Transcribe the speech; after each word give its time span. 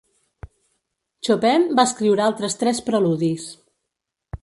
Chopin 1.27 1.69
va 1.81 1.87
escriure 1.91 2.27
altres 2.31 2.61
tres 2.65 2.85
preludis. 2.91 3.51